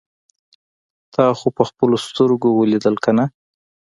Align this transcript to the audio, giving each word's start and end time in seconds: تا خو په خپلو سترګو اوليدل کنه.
تا 1.13 1.25
خو 1.37 1.47
په 1.57 1.63
خپلو 1.69 1.95
سترګو 2.07 2.47
اوليدل 2.57 2.95
کنه. 3.05 3.25